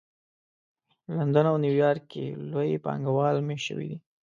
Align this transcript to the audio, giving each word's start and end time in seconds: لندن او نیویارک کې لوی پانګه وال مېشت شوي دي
لندن 1.15 1.45
او 1.51 1.57
نیویارک 1.63 2.03
کې 2.11 2.25
لوی 2.51 2.81
پانګه 2.85 3.11
وال 3.15 3.37
مېشت 3.47 3.65
شوي 3.67 3.85
دي 3.91 3.97